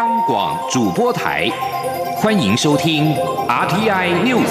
[0.00, 1.46] 央广主播台，
[2.16, 3.14] 欢迎收听
[3.46, 4.48] RTI News。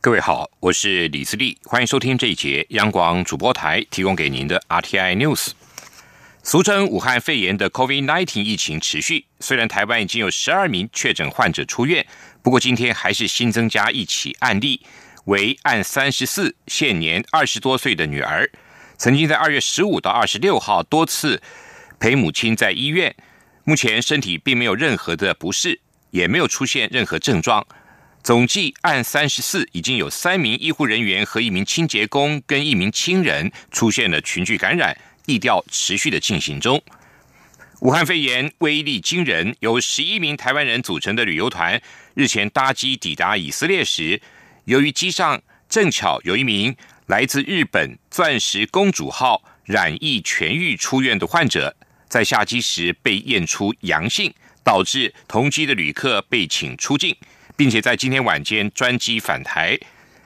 [0.00, 5.50] 各位好，我是李思利，欢迎收听这一节央广主播台提供给您的 RTI News。
[6.42, 12.04] 俗称武汉肺炎的 COVID-19 疫情持续，虽然台湾已经有十二名确诊患者出院，
[12.46, 14.80] 不过今天还是新增加一起案例，
[15.24, 18.48] 为案三十四，现年二十多岁的女儿，
[18.96, 21.42] 曾经在二月十五到二十六号多次
[21.98, 23.16] 陪母亲在医院，
[23.64, 25.80] 目前身体并没有任何的不适，
[26.12, 27.66] 也没有出现任何症状。
[28.22, 34.96] 总计案三十四，已经有三名医护人员和一名清洁工跟一名亲人出现了群聚感染。
[35.26, 36.80] 疫调持续的进行中。
[37.80, 41.80] 武汉肺炎威力惊人，由十一名台湾人组成的旅游团
[42.14, 44.20] 日前搭机抵达以色列时，
[44.64, 46.74] 由于机上正巧有一名
[47.06, 51.76] 来自日本“钻石公主号”染疫痊愈出院的患者，
[52.08, 54.32] 在下机时被验出阳性，
[54.64, 57.14] 导致同机的旅客被请出境，
[57.56, 59.78] 并且在今天晚间专机返台，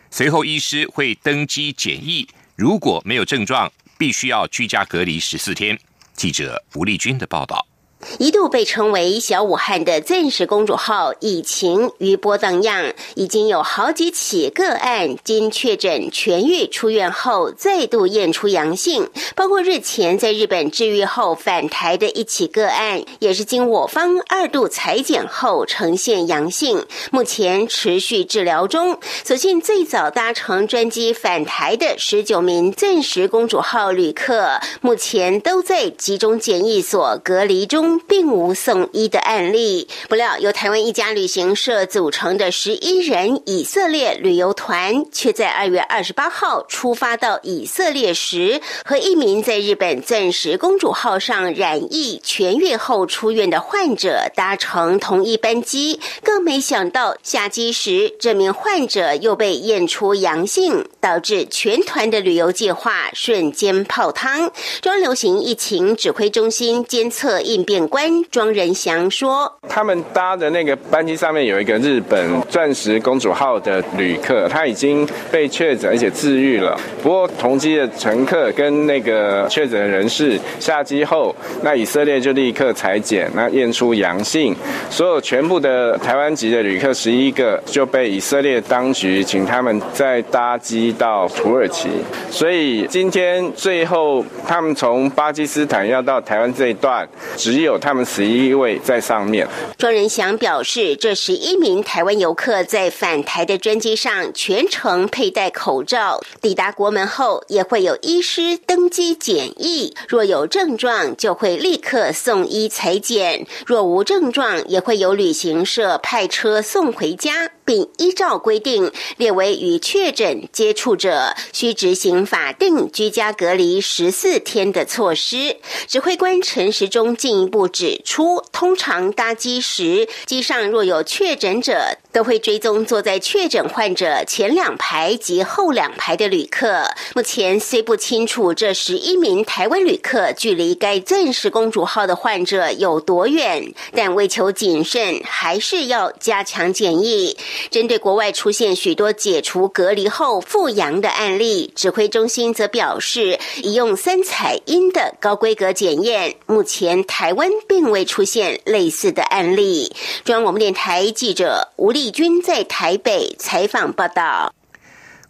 [0.09, 3.71] 随后医师会登机检疫，如果没有症状。
[3.99, 5.79] 必须要居家隔离十四天。
[6.21, 7.70] 记者吴丽君的报道。
[8.19, 28.99] 一度被称为“小武汉”的“钻石公主号”疫情余波荡漾，已经有好几起个案经确诊痊愈出院后再度验出阳性，包括日前在日本治愈后返台的一起个案，也是经我方二度裁剪后呈现阳性，目前持续治疗中。
[29.25, 37.90] 所幸最早搭乘专机返台的十九名“钻石公主号”旅客，目前都在集中检疫所隔离中。
[37.99, 39.89] 并无送医的案例。
[40.09, 55.99] 不料，由台湾一家旅行社组成的十一人以色列旅游团，却在二月二十八号出发到以色列时，和一名在日本“钻石公主号”上染疫痊愈后出院的患者搭乘同一班机。
[56.23, 64.53] 更没想到，下机时这名患者又被验出阳性，导致全团的旅游计划瞬间泡汤。
[64.81, 67.80] 中流行疫情指挥中心监测应变。
[67.81, 76.79] 警官庄仁祥说：“他们搭的那个班机上面有一个日本钻石公主号的旅客，他已经被确诊而且治愈了。
[77.03, 84.55] 不过同机的乘客跟那个确诊的人士下机后，那以色列就立刻裁剪，那验出阳性，
[84.91, 91.89] 所有全部的台湾籍的旅客十一个就被以色列当局请他们再搭机到土耳其。
[92.31, 97.09] 所以今天最后他们从巴基斯坦要到台湾这一段，
[97.39, 99.47] 只有。”有他们十一位在上面。
[99.79, 117.51] 庄仁祥表示，这十一名台湾游客在返台的专机上全程佩戴口罩，抵达国门后也会有医师登机检疫，若有症状就会立刻送医裁剪，若无症状也会由旅行社派车送回家。
[117.63, 125.57] 并依照规定列为与确诊接触者，需执行法定居家隔离十四天的措施。
[125.87, 136.85] 指挥官陈时中进一步指出，通常搭机时，机上若有确诊者，都会追踪坐在确诊患者前两排及后两排的旅客。
[137.15, 147.37] 目前虽不清楚这十一名台湾旅客距离该钻石公主号的患者有多远，但为求谨慎，还是要加强检疫。
[147.71, 159.95] 针对国外出现许多解除隔离后复阳的案例，指挥中心则表示，已用三彩阴的高规格检验，目前台湾并未出现类似的案例。
[160.25, 164.55] 中央广播电台记者吴丽君在台北采访报道。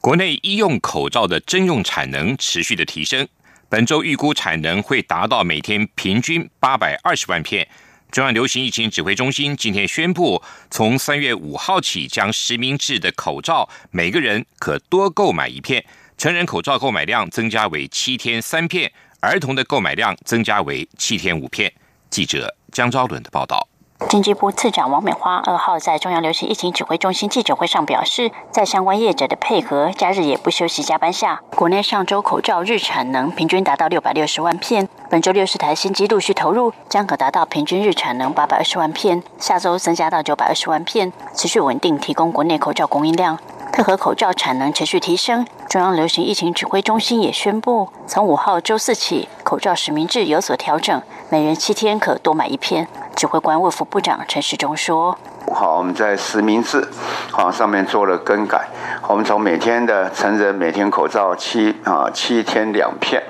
[0.00, 3.28] 国内医用口罩的征用产能持续的提升，
[3.68, 7.68] 本周预估产能会达到每天平均八百二十万片。
[8.10, 15.84] 中央流行疫情指挥中心今天宣布，从三月五号起，将实名制的口罩每个人可多购买一片，
[16.18, 18.90] 成人口罩购买量增加为七天三片，
[19.20, 21.72] 儿童的购买量增加为七天五片。
[22.10, 23.66] 记者江昭伦的报道。
[24.08, 34.88] 经济部次长王美花二号在中央流行疫情指挥中心记者会上表示，在相关业者的配合，假日也不休息加班下，国内上周口罩日产能平均达到六百六十万片。
[35.10, 43.38] 本周六十台新机陆续投入，将可达到平均日产能八百二十万片，下周增加到九百二十万片，持续稳定提供国内口罩供应量。
[43.72, 51.00] 配合口罩产能持续提升，中央流行疫情指挥中心也宣布，从五号周四起，口罩实名制有所调整，
[51.32, 52.88] 每人七天可多买一片。
[53.14, 55.16] 指挥官卫副部长陈时中说。
[55.54, 56.84] 好，我们在实名制
[57.30, 58.66] 啊上面做了更改。
[59.06, 63.22] 我们从每天的成人每天口罩七啊七天两片，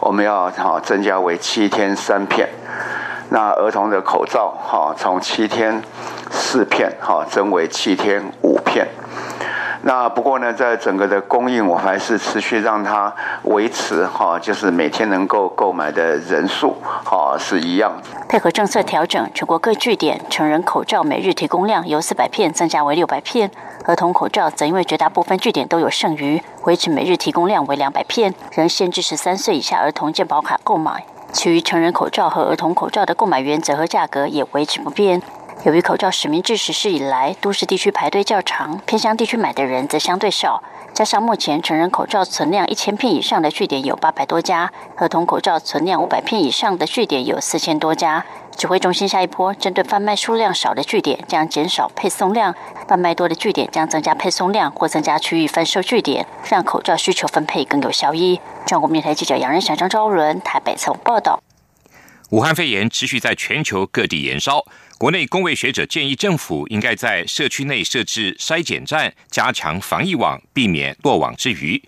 [0.00, 2.48] 我们要好增加为七天三片。
[3.28, 5.80] 那儿童的口罩哈从七天
[6.32, 8.88] 四片哈增为七天五片。
[9.86, 17.92] 那不过呢，在整个的供应，我还是持续让它维持哈，就是每天能够购买的人数哈是一样。
[18.26, 23.50] 配合政策调整，全国各据点成人口罩每日提供量由四百片增加为六百片，
[23.84, 31.04] 儿童口罩则因为绝大部分据点都有剩余，维持每日提供量为两百片，仍限制十三岁以下儿童健保卡购买。
[31.30, 35.20] 其余成人口罩和儿童口罩的购买原则和价格也维持不变。
[35.64, 40.62] 由于口罩实名制实施以来，都市地区排队较长，偏乡地区买的人则相对少。
[40.92, 48.26] 加上目前成人口罩存量一千片以上的据点有八百多家，儿童口罩存量五百片以上的据点有四千多家。
[48.54, 52.52] 指挥中心下一波针对贩卖数量少的据点，将减少配送量；
[52.86, 58.38] 贩卖多的据点将增加配送量或增加区域贩售据点，让口罩需求分配更有效益。
[58.66, 61.40] 中国面台记者杨仁祥、张昭伦台北曾报道。
[62.30, 64.64] 武汉肺炎持续在全球各地延烧，
[64.96, 71.82] 国内工位学者建议政府应该在社区内设置筛检站，加强防疫网，避免落网之鱼。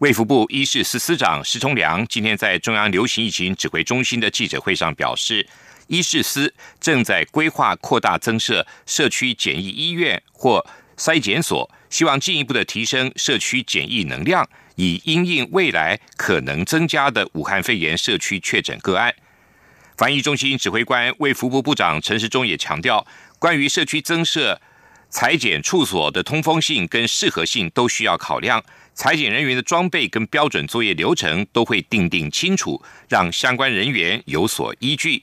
[0.00, 5.46] 卫福部医事司司长施崇良今天在中央流行疫情指挥中心的记者会上表示，
[5.86, 10.64] 医事司正在规划扩大增设社区检疫医院或
[10.98, 14.46] 筛检所，希望进一步的提升社区检疫能量，
[14.76, 19.14] 以因应未来可能增加的武汉肺炎社区确诊个案。
[20.02, 23.06] 防疫中心指挥官卫福部部长陈时中也强调，
[23.38, 24.60] 关于社区增设
[25.08, 28.60] 裁剪处所的通风性跟适合性都需要考量，
[28.94, 35.22] 裁剪人员的装备跟标准作业流程都会定定清楚，让相关人员有所依据。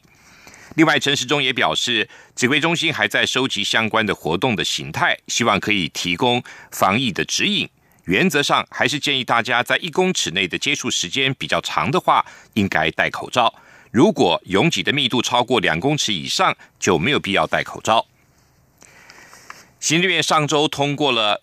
[0.78, 6.42] 另外，陈时中也表示，指挥中心还在收集相关的活动的形态，希望可以提供
[6.72, 7.68] 防疫的指引。
[8.06, 13.54] 原则上，还是建议大家在一公尺内的接触时间比较长的话，应该戴口罩。
[13.92, 18.06] 如果拥挤的密度超过两公尺以上，就没有必要戴口罩。
[19.80, 21.42] 行政院上周通过了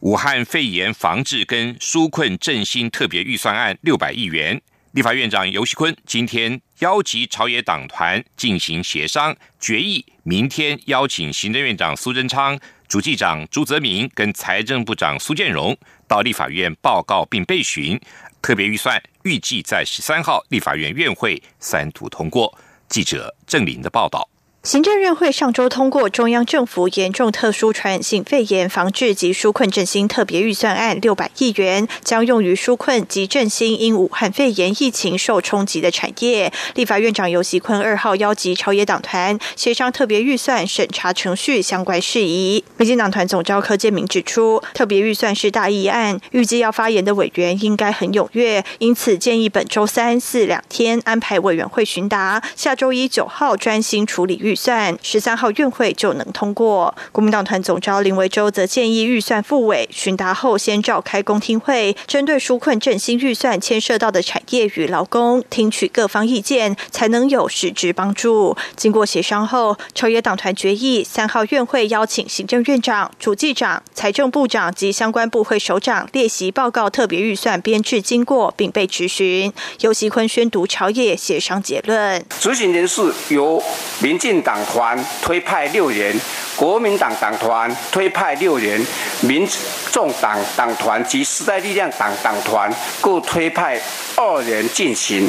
[0.00, 4.60] 武汉肺炎防治跟纾困振兴特别预算案六百亿元。
[4.92, 12.58] 立法院长游锡坤今天邀集朝野党团进行协商决议，明天邀请行政院长苏贞昌、
[12.88, 18.00] 主计长朱泽民跟财政部长苏建荣到立法院报告并备询。
[18.42, 22.56] 特别预算预计在十三号立法院院会三读通过。
[22.88, 24.35] 记者郑林的报道。
[24.66, 36.52] 行政院会上周通过中央政府严重特殊传染性肺炎防治及纾困振兴特别预算案六百亿元，将用于纾困及振兴因武汉肺炎疫情受冲击的产业。
[36.74, 42.64] 立法院长游锡坤二号邀集朝野党团协商特别预算审查程序相关事宜。
[42.76, 54.55] 民进党团总召柯建明指出，特别预算是大议案，预计要发言的委员应该很踊跃，因此建议本周三四两天安排委员会询答，下周一九号专心处理预。
[54.56, 56.94] 算十三号院会就能通过。
[57.12, 68.56] 国民党团总召林维洲则建议预算复委询答后，先召开公听会，针对纾困振兴预算牵涉到的产业与劳工，听取各方意见，才能有实质帮助。
[68.74, 79.52] 经过协商后，朝野党团决议三号院会邀请行政院长、主计长、财政部长及相关部会首长列席报告特别预算编制经过，并被质询。
[79.80, 82.24] 尤锡坤宣读朝野协商结论。
[82.38, 83.62] 执行人士由
[84.00, 84.36] 民进。
[84.46, 86.20] 党团推派六人，
[86.54, 88.80] 国民党党团推派六人，
[89.22, 89.44] 民
[89.90, 93.80] 众党党团及时代力量党党团各推派
[94.14, 95.28] 二人进行。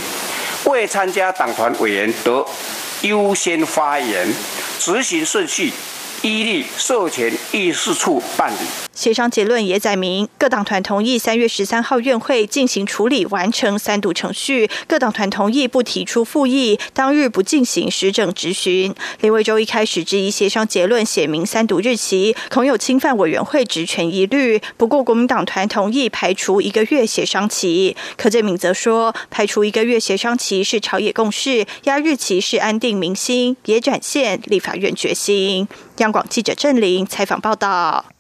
[0.66, 2.46] 未参加党团委员得
[3.02, 4.32] 优先发言。
[4.80, 5.74] 执行顺序
[6.22, 8.87] 依例授权议事处办理。
[8.98, 14.68] 协商结论也载明，各党团同意三月十三号院会进行处理完成三读程序。
[14.88, 18.92] 各党团同意不提出复议，当日不进行实证质询。
[19.22, 24.60] 林维洲一开始质疑协商结论写明三读日期，恐有侵犯委员会职权疑虑。
[24.78, 27.96] 不过国民党团同意排除一个月协商期。
[28.18, 35.68] 柯建敏则说，排除一个月协商期是朝野共识，压日期是安定民心，也展现立法院决心。
[35.98, 38.17] 央广记者郑玲采访报道。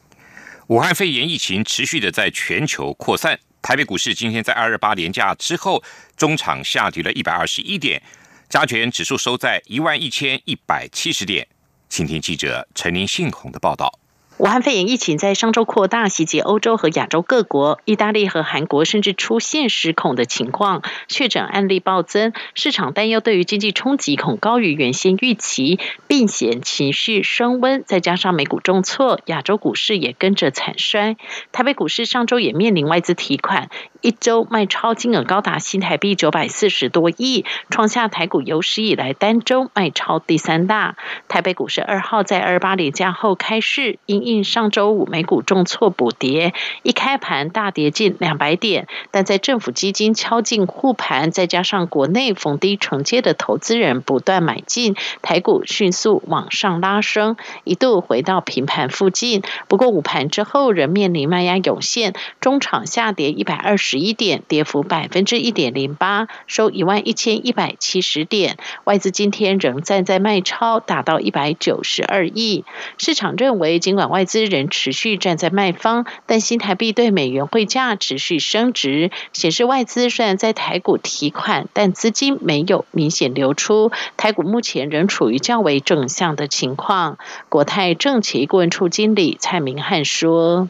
[0.68, 5.82] 武汉肺炎疫情持续的在全球扩散，台北股市今天在二二八连假之后，
[6.18, 8.04] 中场下跌了一百二十一点，
[8.50, 11.48] 加权指数收在一万一千一百七十点。
[11.88, 13.98] 请听记者陈林信宏的报道。
[14.38, 31.18] 武汉肺炎疫情在上周扩大，袭击欧洲和亚洲各国，意大利和韩国甚至出现失控的情况，确诊案例暴增，市场担忧对于经济冲击恐高于原先预期，避险情绪升温，再加上美股重挫，亚洲股市也跟着惨衰。
[31.52, 40.96] 台北股市上周也面临外资提款，一周卖超金额高达新台币九百四十多亿，创下台股有史以来单周卖超第三大。
[41.28, 46.54] 台北股市二号在二八连假后开市，因应上周五美股重挫补跌，
[46.84, 59.44] 一开盘大跌近两百点，但在政府基金敲进护盘，再加上国内逢低承接的投资人不断买进，台股迅速往上拉升，一度回到平盘附近。
[59.70, 68.58] 不过午盘之后仍面临卖压涌现，中场下跌一百二十一点，跌幅百分之一点零八，收一万一千一百七十点。
[68.84, 72.66] 外资今天仍站在卖超，达到一百九十二亿。
[72.98, 83.92] 市场认为，尽管外外资仍持续站在卖方，但新台币对美元汇价持续升值，显示外资虽然在台股提款，但资金没有明显流出。
[84.18, 87.20] 台股目前仍处于较为正向的情况。
[87.48, 90.68] 国泰政企顾问处经理蔡明汉说：“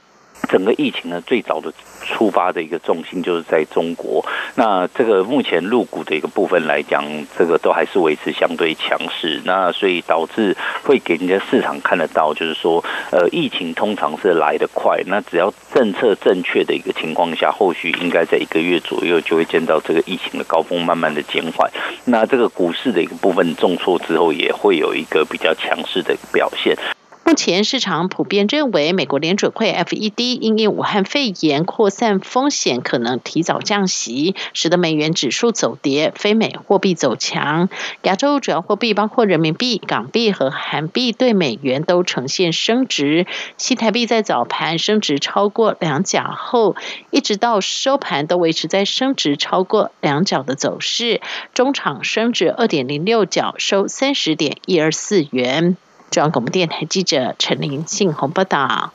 [0.49, 1.73] 整个疫情呢，最早的。”
[2.07, 4.25] 出发的一个重心就是在中国，
[4.55, 7.03] 那这个目前入股的一个部分来讲，
[7.37, 21.69] 这个都还是维持相对强势，那所以导致会给人家市场看得到，就是说，呃，疫情通常是来得快，那只要政策正确的一个情况下，后续应该在一个月左右就会见到这个疫情的高峰慢慢的减缓，
[22.05, 26.77] 那这个股市的一个部分重挫之后，也会有一个比较强势的表现。
[27.27, 37.67] 目前市场普遍认为，美国联准会 FED 因应武汉肺炎扩散风险，可能提早降息，使得美元指数走跌，非美货币走强。
[38.03, 43.27] 亚洲主要货币包括人民币、港币和韩币对美元都呈现升值。
[43.57, 46.77] 新台币在早盘升值超过两角后，
[47.11, 51.19] 一直到收盘都维持在升值超过两角的走势。
[51.53, 55.75] 中场升值二点零六角，收三十点一二四元。
[56.09, 58.93] 中央广播电台记者陈林信宏报道：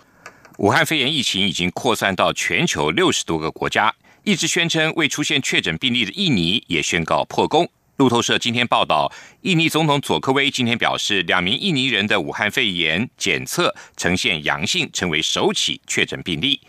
[0.57, 7.69] 武汉肺炎疫情已经扩散到全球六十多个国家，一直宣称未出现确诊病例的印尼也宣告破功。
[7.97, 16.61] 路透社今天报道，印尼总统佐科威今天表示，两名印尼人的武汉肺炎检测呈现阳性，成为首起确诊病例。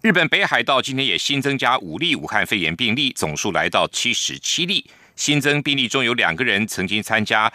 [0.00, 4.86] 日本北海道今天也新增加五例武汉肺炎病例，总数来到七十七例。
[5.14, 7.52] 新增病例中有两个人曾经参加。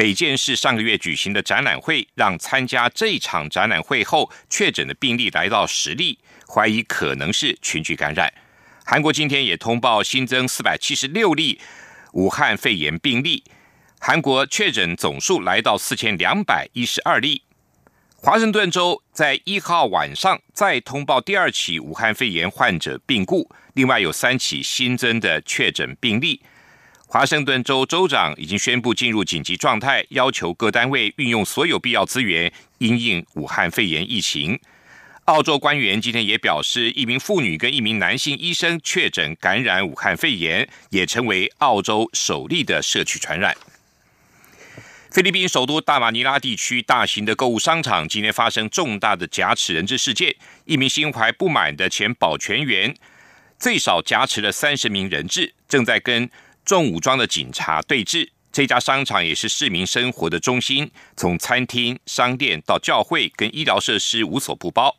[0.00, 8.32] 北建市上个月举行的展览会，让参加这场展览会后确诊的病例来到十例，怀疑可能是群聚感染。
[8.86, 11.60] 韩国今天也通报新增四百七十六例
[12.14, 13.44] 武汉肺炎病例，
[13.98, 17.42] 韩国确诊总数来到四千两百一十二例。
[18.16, 26.40] 华盛顿州在一号晚上再通报第二起武汉肺炎患者病故，另外有三起新增的确诊病例。
[27.12, 34.56] 华盛顿州州长已经宣布进入紧急状态，要求各单位运用所有必要资源应应武汉肺炎疫情。
[35.24, 43.56] 澳洲官员今天也表示，一名妇女跟一名男性医生确诊感染武汉肺炎，也成为澳洲首例的社区传染。
[45.10, 50.32] 菲律宾首都大马尼拉地区大型的购物商场今天发生重大的挟持人质事件，
[50.64, 52.94] 一名心怀不满的前保全员
[53.58, 56.30] 最少挟持了三十名人质，正在跟。
[56.64, 64.96] 重武装的警察对峙，这家商场也是市民生活的中心，从餐厅、商店到教会跟医疗设施无所不包。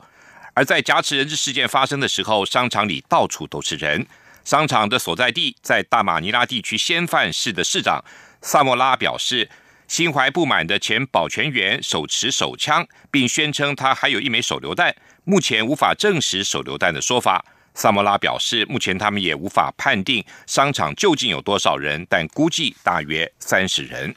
[0.53, 4.05] 而在挟持人质事件发生的时候，商场里到处都是人。
[4.43, 8.03] 商场的所在地在大马尼拉地区先犯市的市长
[8.41, 9.49] 萨莫拉表示，
[9.87, 17.45] 心怀不满的前保全员手持手枪，并宣称他还有一枚手榴弹，目前无法证实手榴弹的说法。
[17.73, 24.15] 萨莫拉表示，目前他们也无法判定商场究竟有多少人，但估计大约三十人。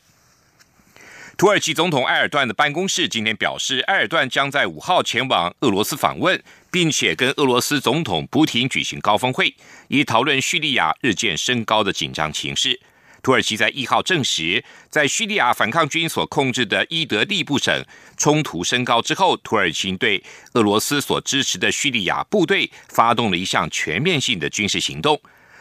[1.37, 9.55] 土耳其总统埃尔段的办公室今天表示，埃尔段将在五号前往俄罗斯访问，并且跟俄罗斯总统普廷举行高峰会，
[9.89, 12.81] 以讨论叙利亚日渐升高的紧张情势。
[13.25, 17.83] 土耳其在一号证实，在叙利亚反抗军所控制的伊德利布省
[18.19, 25.19] 冲突升高之后，土耳其对俄罗斯所支持的叙利亚部队发动了一项全面性的军事行动。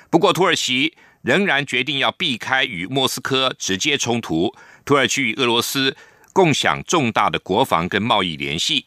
[0.10, 4.53] 不过，土耳其仍然决定要避开与莫斯科直接冲突。
[4.84, 5.96] 土耳其与俄罗斯
[6.34, 8.86] 共享重大的国防跟贸易联系。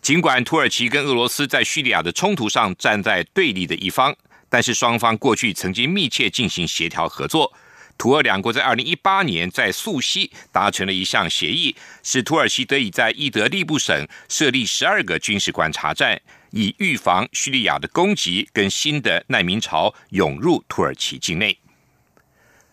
[0.00, 4.14] 尽管土耳其跟俄罗斯在叙利亚的冲突上站在对立的一方，
[4.48, 7.52] 但是双方过去曾经密切进行协调合作。
[7.98, 11.74] 土俄两国在二零一八年在素西达成了一项协议，
[12.04, 16.18] 使土耳其得以在伊德利布省设立十二个军事观察站，
[16.52, 21.58] 以预防叙利亚的攻击跟新的难民潮涌入土耳其境内。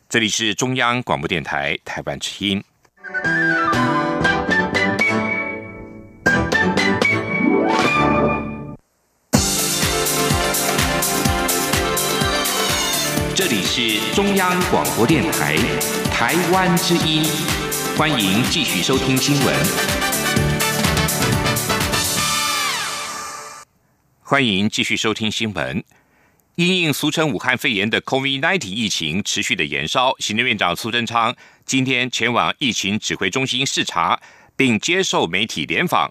[0.08, 2.64] 这里是中央广播电台台湾之音。
[13.78, 15.58] 是中央广播电台
[16.10, 17.26] 台湾之音，
[17.98, 19.54] 欢迎继续收听新闻。
[24.22, 25.84] 欢迎继续收听新闻。
[26.56, 34.22] 因应俗称武汉肺炎的 COVID-19 疫情持续的延烧，行政院长苏贞昌今天前往疫情指挥中心视察，
[34.56, 36.10] 并接受媒体联访。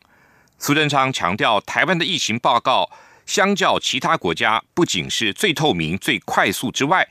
[0.58, 2.90] 苏贞昌强调，台湾的疫情报告。
[3.26, 7.08] 相较其他国家，不仅是最透明、最快速之外，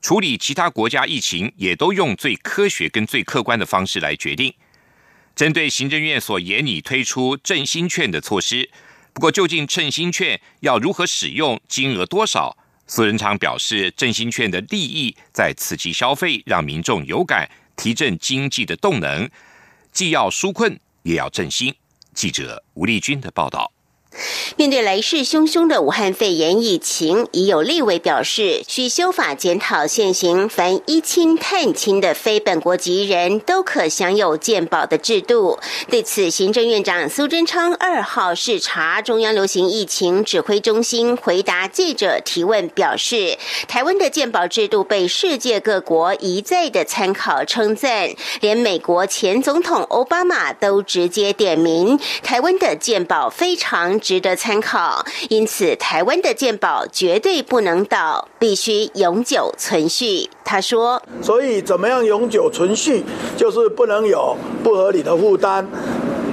[0.00, 4.54] 处理其他国家疫情也都用最科学跟最客观的方式来决定。
[5.34, 8.70] 针对行政院所严拟推出振兴券的措施，
[9.12, 19.28] 不过究竟振兴券要如何使用、金额多少，苏仁昌表示，振兴券的利益在刺激消费，让民众有感，提振经济的动能，
[19.92, 21.74] 既要纾困，也要振兴。
[22.14, 23.72] 记者吴丽君的报道。
[24.56, 35.60] 面对来势汹汹的武汉肺炎疫情，已有立委表示，需修法检讨现行凡一亲探亲的非本国籍人都可享有健保的制度。
[35.88, 43.38] 对此，行政院长苏贞昌二号视察中央流行疫情指挥中心，回答记者提问表示，
[43.68, 48.10] 台湾的健保制度被世界各国一再的参考称赞，
[48.40, 53.97] 连美国前总统奥巴马都直接点名台湾的健保非常。
[53.98, 60.28] 值得参考，因此台湾的健保绝对不能倒，必须永久存续。
[60.44, 63.04] 他说：“所以怎么样永久存续，
[63.36, 65.66] 就是不能有不合理的负担。”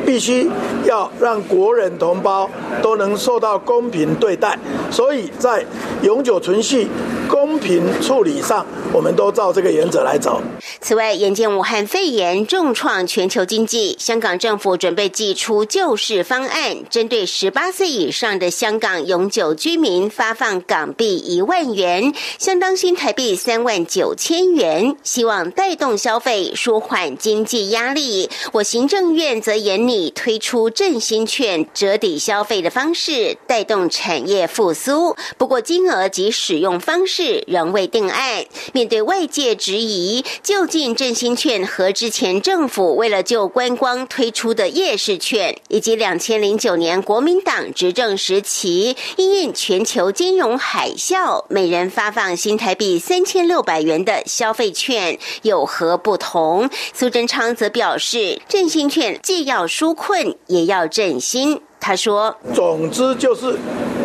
[0.05, 0.47] 必须
[0.85, 2.47] 要让国人同胞
[2.79, 4.55] 都能受到公平对待，
[4.91, 5.65] 所以在
[6.03, 6.87] 永久存续、
[7.27, 10.39] 公平处理上，我们都照这个原则来走。
[10.79, 28.29] 此外，眼见武汉肺炎重创全球经济，香港政府准备寄出救市方案，针对十八岁以上的香港永久居民发放港币一万元，相当新台币三万九千元，希望带动消费，舒缓经济压力。
[28.51, 30.11] 我行政院则严拟。
[30.13, 35.15] 推出振兴券折抵消费的方式，带动产业复苏。
[35.37, 38.43] 不过，金额及使用方式仍未定案。
[38.73, 56.69] 面对外界质疑，究竟振兴券和之前政府为了救观光推出的夜市券，以及两千零九年国民党执政时期因应全球金融海啸，每人发放新台币三千六百元的消费券有何不同？
[56.91, 59.67] 苏贞昌则表示，振兴券既要。
[59.75, 61.61] 纾困也要振兴。
[61.87, 63.55] 他说：“总之就是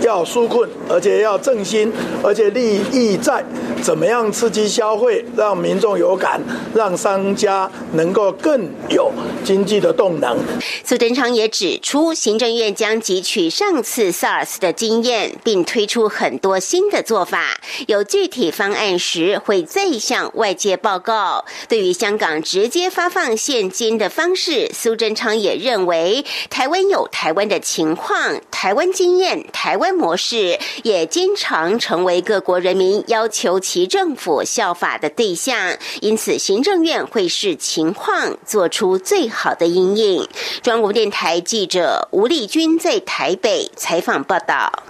[0.03, 1.91] 要纾困，而且要振兴，
[2.23, 3.43] 而且利益在
[3.81, 6.39] 怎么样刺激消费，让民众有感，
[6.75, 9.11] 让商家能够更有
[9.43, 10.37] 经济的动能。”
[10.85, 17.59] 苏贞昌也指出，行政院将汲取上次 SARS 的经验，并推出很多新的做法。
[17.87, 21.47] 有具体方案时，会再向外界报告。
[21.67, 27.59] 对于香港直接发放现金的方式，苏贞昌也认为，台湾有台湾的。
[27.71, 40.27] 情况，台湾经验、台湾模式也经常成为各国人民要求其政府效法的对象，因此行政院会视情况做出最好的应应。
[40.65, 44.83] 中国电台记者吴丽君在台北采访报道。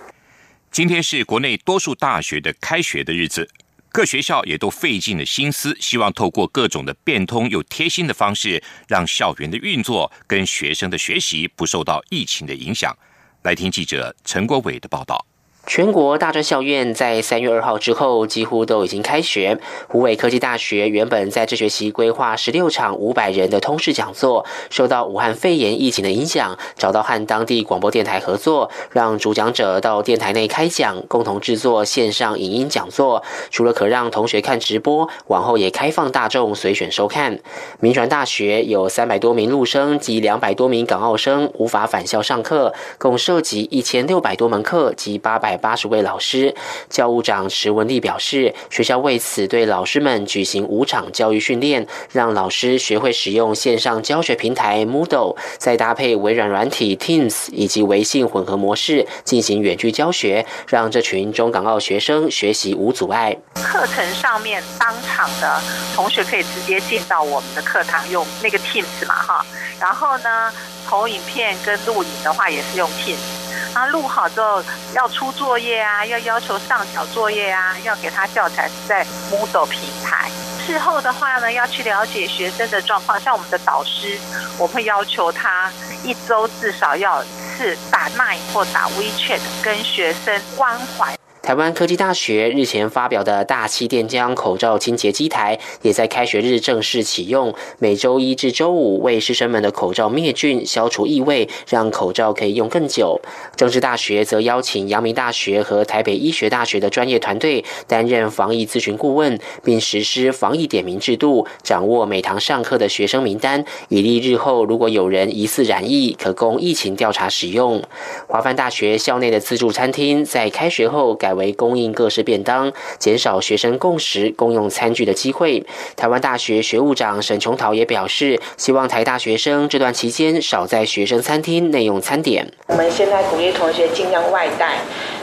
[0.73, 3.47] 今天是国内多数大学的开学的日子，
[3.93, 12.97] 各学校也都费尽了心思，希望透过各种的变通又贴心的方式，让校园的运作跟学生的学习不受到疫情的影响。
[13.43, 15.30] 来听记者陈国伟的报道。
[15.71, 19.57] 全国大专校院在三月二号之后几乎都已经开学。
[19.87, 33.23] 湖北科技大学原本在这学期规划十六场五百人的通识讲座，受到武汉肺炎疫情的影响，找到和当地广播电台合作，让主讲者到电台内开讲，共同制作线上影音讲座。
[33.53, 37.39] 除了可让同学看直播，往后也开放大众随选收看。
[37.79, 45.60] 民传大学有三百多名陆生及两百多名港澳生无法返校上课，共涉及一千六百多门课及八百。
[45.61, 46.53] 八十位老师。
[46.89, 63.37] 教务长池文丽表示，学校为此对老师们举行五场教育训练，让老师学会使用线上教学平台 Moodle，再搭配微软软体 Teams 以及微信混合模式进行远距教学，让这群中港澳学生学习无阻碍。
[63.55, 65.61] 课程上面当场的
[65.95, 69.47] 同学可以直接进到我们的课堂用那个 Teams 嘛，哈，
[69.79, 70.53] 然后呢，
[70.89, 73.40] 投影片跟录影的话也是用 Teams。
[73.75, 74.63] 然后录好之后
[74.95, 80.29] 要出作业啊，要要求上缴作业啊，要给他教材是在 Moodle 平台。
[80.67, 83.19] 事后的话呢，要去了解学生的状况。
[83.21, 84.19] 像我们的导师，
[84.59, 85.71] 我会要求他
[86.05, 91.17] 一周至少要一次打 Line 或打 WeChat 跟学生关怀。
[91.43, 97.55] 台湾科技大学日前发表的大气电浆口罩清洁机台，也在开学日正式启用。
[97.79, 103.19] 每周一至周五为师生们的口罩灭菌、消除异味，让口罩可以用更久。
[103.57, 117.83] 政治大学则邀请阳明大学和台北医学大学的专业团队担任防疫咨询顾问，并实施防疫点名制度，掌握每堂上课的学生名单，以利日后如果有人疑似染疫，可供疫情调查使用。
[118.29, 121.30] 华范大学校内的自助餐厅在开学后改。
[121.31, 125.65] 改为供应各式便当，减少学生共食共用餐具的机会。
[125.95, 132.45] 台湾大学学务长沈琼桃也表示，希望台大学生这段期间少在学生餐厅内用餐点。
[132.67, 134.79] 我们现在鼓励同学尽量外带。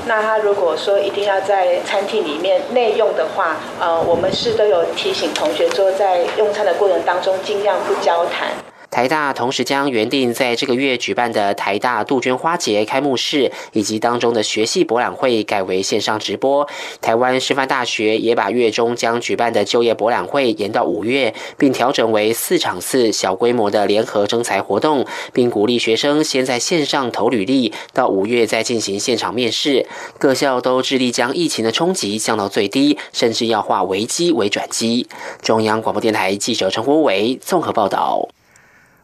[0.06, 8.48] 那他如果说一定要在餐厅里面内用的话，呃，我们是都有提醒同学说，在用餐的过程当中尽量不交谈。
[8.90, 16.68] 台大同时将原定在这个月举办的台大杜鹃花节开幕式以及当中的学系博览会改为线上直播。
[17.02, 29.86] 台湾师范大学也把月中将举办的就业博览会延到五月，并调整为四场次小规模的联合征才活动，并鼓励学生先在线上投履历，到五月再进行现场面试。
[30.18, 35.08] 各校都致力将疫情的冲击降到最低，甚至要化危机为转机。
[35.42, 38.28] 中央广播电台记者陈国伟综合报道。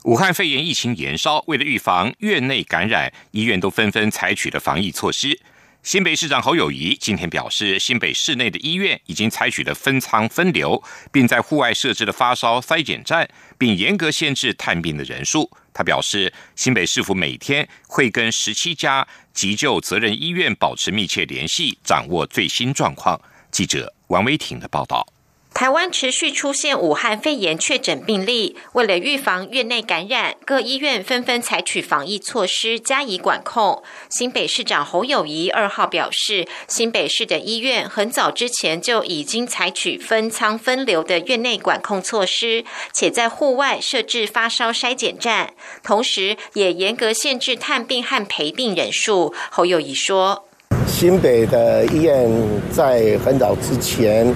[0.04, 5.40] 武汉肺炎疫情延烧，为了预防院内感染，医院都纷纷采取了防疫措施。
[5.82, 15.50] 新北市长侯友谊今天表示，新北市内的医院已经采取了分仓分流，并在户外设置了发烧筛检站，并严格限制探病的人数。
[15.74, 23.20] 他表示，新北市府每天会跟十七家急救责任医院保持密切联系，掌握最新状况。
[23.52, 25.13] 记者王威婷的报道。
[25.54, 33.84] 台湾持续出现武汉肺炎确诊病例，为了预防院内感染，各医院纷纷采取防疫措施加以管控。
[34.10, 49.34] 新北市长侯友谊二号表示，新北市的医院很早之前就已经采取分仓分流的院内管控措施，且在户外设置发烧筛检站，同时也严格限制探病和陪病人数。
[49.52, 50.50] 侯友谊说。
[50.88, 52.30] 新北的医院
[52.72, 54.28] 在很早之前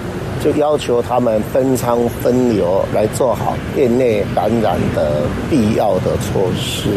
[0.42, 6.90] 就要求他们分仓分流来做好院内感染的必要的措施，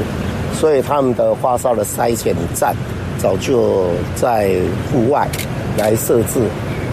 [0.54, 2.76] 所以他们的发烧的筛检站
[3.18, 4.52] 早就在
[4.92, 5.28] 户外
[5.78, 6.40] 来设置。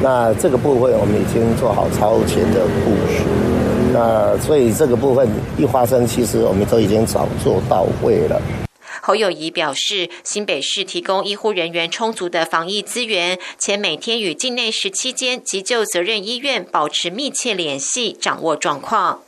[0.01, 3.25] 那这个部分我们已经做好超前的部署。
[3.93, 8.41] 那所以这个部分一发生，其实我们都已经早做到位了。
[9.09, 19.23] 侯友谊表示，新北市提供医护人员充足的防疫资源，且每天与境内十七间急救责任医院保持密切联系，掌握状况。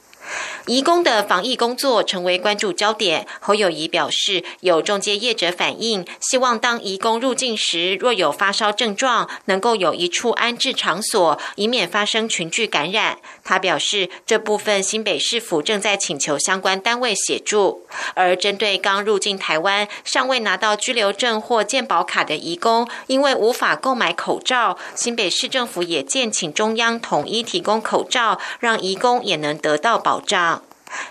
[0.67, 3.27] 移工的防疫工作成为关注焦点。
[3.41, 13.19] 侯友谊表示，有中介业者反映，希望当移工入境时，若有发烧症状，能够有一处安置场所，以免发生群聚感染。
[13.45, 17.87] 他表示，这部分新北市府正在请求相关单位协助。
[18.15, 30.63] 而针对刚入境台湾、尚未拿到居留证或健保卡的移工，因为无法购买口罩，新北市政府也建请中央统一提供口罩，让移工也能得到保障。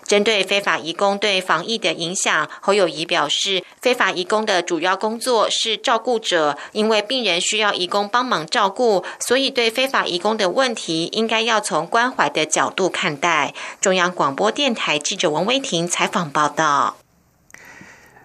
[0.05, 13.53] 针对非法移工对防疫的影响，侯友谊表示，非法移工的主要工作是照顾者，因为病人需要移工帮忙照顾，所以对非法移工的问题，应该要从关怀的角度看待。
[13.79, 16.97] 中央广播电台记者王威婷采访报道。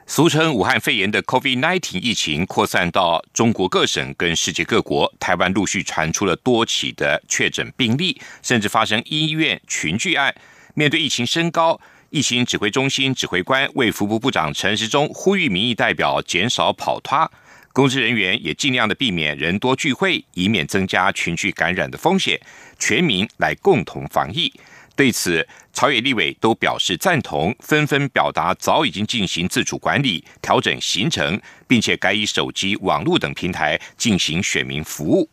[0.06, 10.34] 俗称武汉肺炎的 COVID-19 疫情扩散到中国各省跟世界各国，台湾陆续传出了多起的确诊病例，甚至发生医院群聚案。
[10.76, 17.30] 面对疫情升高，疫情指挥中心指挥官卫福部部长陈时中呼吁民意代表减少跑脱，
[17.72, 22.40] 公职人员也尽量的避免人多聚会，以免增加群聚感染的风险，
[22.76, 24.52] 全民来共同防疫。
[24.96, 35.30] 对此，朝野立委都表示赞同，纷纷表达早已经进行自主管理、调整行程，并且改以手机、网络等平台进行选民服务。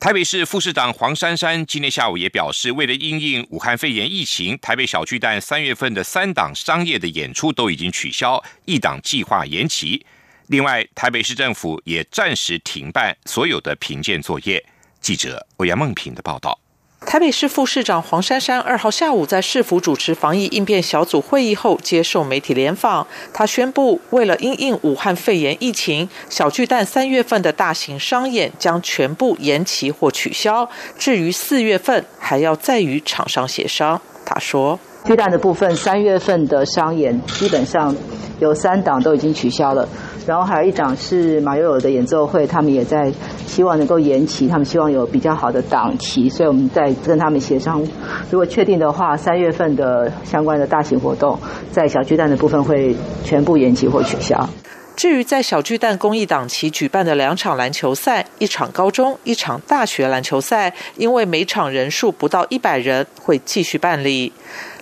[0.00, 10.06] 台北市副市长黄珊珊今天下午也表示，为了应应武汉肺炎疫情，台北小巨蛋三月份的三档商业的演出都已经取消，一档计划延期。
[10.46, 14.64] 另外，台北市政府也暂时停办所有的评鉴作业。
[15.02, 16.58] 记者欧阳梦平的报道。
[17.06, 23.06] 台北市副市长黄珊珊二号下午在市府主持防疫应变小组会议后，接受媒体联访。
[23.32, 30.70] 他宣布，为了因应武汉肺炎疫情，小巨蛋三月份的大型商演将全部延期或取消。
[30.96, 34.00] 至于四月份，还要再与厂商协商。
[34.24, 37.94] 他说：“巨蛋的部分，三月份的商演基本上
[38.38, 39.88] 有三档都已经取消了。”
[40.26, 43.10] 然后还有一档是马友友的演奏会，他们也在
[43.46, 47.82] 希望能够延期，他们希望有比较好的档期，所以我们在跟他们协商，
[48.30, 51.36] 如果确定的话，三月份的相关的大型活动，
[51.72, 54.48] 在小巨蛋的部分会全部延期或取消。
[54.94, 64.30] 至于在小巨蛋公益档期举办的两场篮球赛，一场高中，一场大学篮球赛，因为每场人数不到一百人，会继续办理。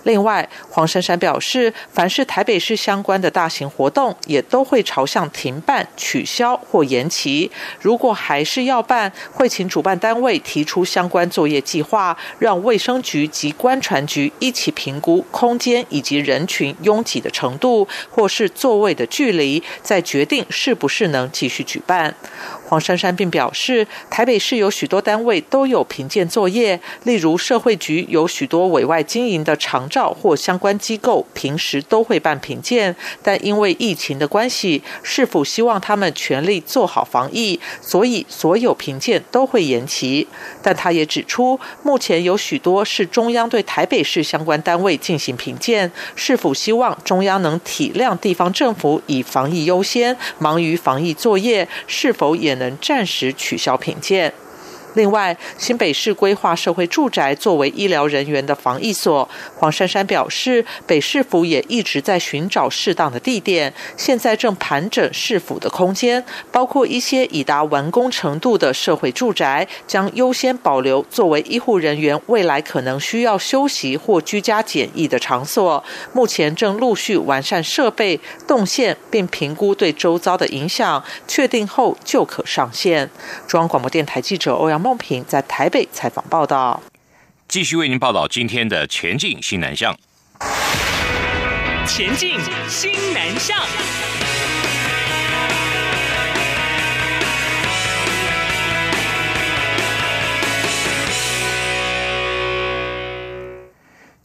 [0.03, 7.51] 另外，黄珊珊表示，凡是台北市相关的大型活动，也都会朝向停办、取消或延期。
[7.81, 22.15] 如果还是要办，会请主办单位提出相关作业计划，让卫生局及观传局一起评估空间以及人群拥挤的程度，或是座位的距离，再决定是不是能继续举办。
[22.69, 40.27] 黄珊珊并表示，台北市有许多单位都有评鉴作业，例如社会局有许多委外经营的长照或相关机构，平时都会办评鉴，但因为疫情的关系，是否希望他们全力做好防疫，所以所有评鉴都会延期。
[40.61, 52.58] 但他也指出，目前有许多是中央对台北市相关单位进行评鉴，是否希望中央能体谅地方政府以防疫优先，忙于防疫作业，是否也？
[52.59, 54.31] 能暂时取消品鉴。
[54.95, 59.27] 另外，新北市规划社会住宅作为医疗人员的防疫所。
[59.55, 75.83] 黄珊珊表示，北市府也一直在寻找适当的地点，现在正盘整市府的空间，包括一些已达完工程度的社会住宅，将优先保留作为医护人员未来可能需要休息或居家检疫的场所。
[76.13, 83.07] 目前正陆续完善设备动线，并评估对周遭的影响，确定后就可上线。
[83.47, 84.79] 中央广播电台记者欧阳。
[84.79, 86.81] 梦平在台北采访报道，
[87.47, 89.95] 继续为您报道今天的前进新南向。
[91.87, 93.57] 前进新南向。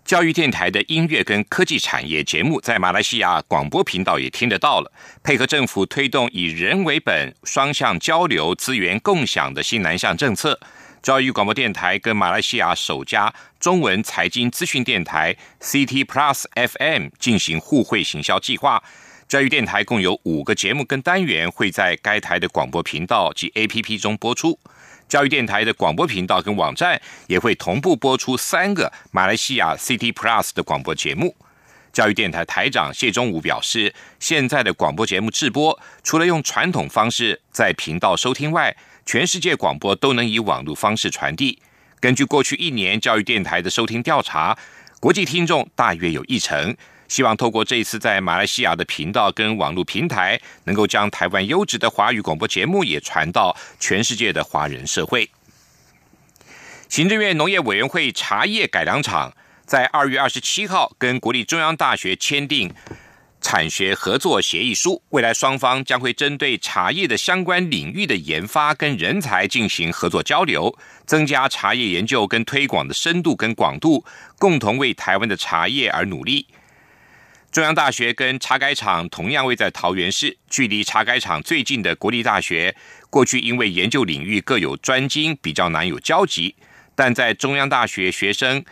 [0.04, 4.92] 教育电台的音乐跟科技产业节目，在马来西亚广播频道也听得到了。
[5.22, 10.60] 配合政府推动以人为本、双向交流、资源共享的新南向政策，
[11.02, 18.84] 教育广播电台跟马来西亚首家中文财经资讯电台 CT Plus FM 进行互惠行销计划。
[19.26, 24.58] 教育电台共有五个节目跟单元会在该台的广播频道及 APP 中播出。
[25.14, 31.36] 教育电台的广播频道跟网站也会同步播出三个马来西亚 CityPlus 的广播节目。
[31.92, 41.60] 教育电台台长谢忠武表示，现在的广播节目制播，除了用传统方式在频道收听外，全世界广播都能以网络方式传递。
[42.00, 44.58] 根据过去一年教育电台的收听调查，
[44.98, 46.76] 国际听众大约有一成。
[47.08, 55.30] 希望透过这一次在马来西亚的频道跟网络平台，能够将台湾优质的华语广播节目也传到全世界的华人社会。
[56.88, 59.32] 行政院农业委员会茶叶改良厂
[59.64, 62.72] 在二月二十七号跟国立中央大学签订
[63.40, 74.04] 产学合作协议书，未来双方将会针对茶叶的相关领域的研发跟人才进行合作交流，增加茶叶研究跟推广的深度跟广度，
[74.38, 76.46] 共同为台湾的茶叶而努力。
[77.54, 82.74] 中央大学跟茶改厂同样位在桃园市，距离茶改厂最近的国立大学，
[83.10, 86.56] 过去因为研究领域各有专精，比较难有交集。
[86.96, 88.64] 但在中央大学学生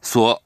[0.00, 0.42] 所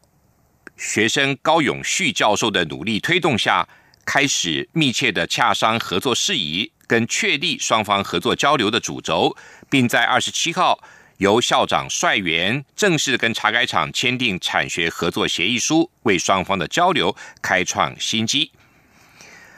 [0.77, 3.67] 学生高永旭教授的努力推动下，
[4.05, 9.35] 开始密切的洽商合作事宜，跟确立双方合作交流的主轴，
[9.71, 10.79] 并在二十七号。
[11.19, 18.53] 由校长率员正式跟茶改厂签订产学合作协议书，为双方的交流开创新机。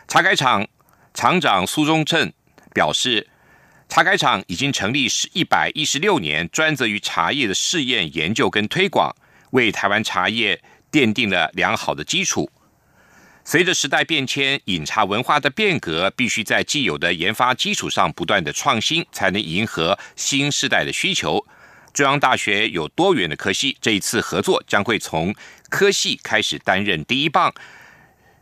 [0.07, 0.67] 茶改厂
[1.13, 2.33] 厂长苏忠正
[2.73, 3.29] 表示，
[3.89, 9.15] 茶改厂已经成立是一百一十六年，专责于茶叶的试验研究跟推广，
[9.51, 12.51] 为台湾茶叶奠定了良好的基础。
[13.51, 21.43] 随着时代变迁，饮茶文化的变革，必须在既有的研发基础上不断的创新，才能迎合新时代的需求。
[21.95, 25.35] 中央大学有多元的科系，这一次合作将会从
[25.71, 27.55] 科系开始担任第一棒，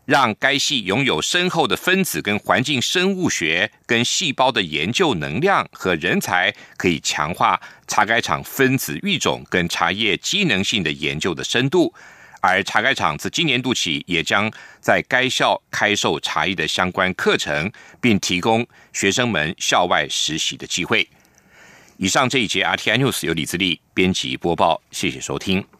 [0.03, 11.93] 让该系拥有深厚的分子跟环境生物学跟细胞的研究能量和人才，可以强化茶改厂分子育种跟茶叶机能性的研究的深度。
[12.47, 21.07] 而茶盖厂自今年度起，也将在该校开授茶艺的相关课程，并提供学生们校外实习的机会。
[21.97, 25.76] 以上这一节 RTI News 由李自立编辑播报，谢谢收听。